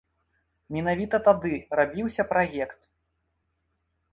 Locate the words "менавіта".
0.77-1.19